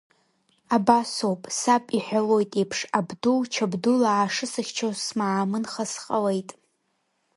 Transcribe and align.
Абасоуп, 0.75 1.41
саб 1.59 1.85
иҳәалоит 1.97 2.51
еиԥш, 2.59 2.79
Абдул-Чабдулаа 2.97 4.25
шысыхьчоз 4.33 4.97
смаамынха 5.05 5.85
сҟалеит. 5.91 6.49